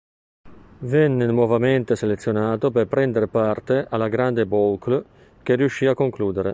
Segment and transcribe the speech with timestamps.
[0.79, 5.03] Venne nuovamente selezionato per prender parte alla "Grande boucle"
[5.43, 6.49] che riuscì a concludere.